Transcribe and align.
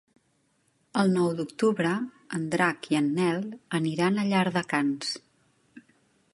El 1.01 1.11
nou 1.17 1.27
d'octubre 1.41 1.91
en 2.37 2.49
Drac 2.57 2.89
i 2.95 2.99
en 3.01 3.11
Nel 3.19 3.39
aniran 3.81 4.17
a 4.23 4.27
Llardecans. 4.33 5.17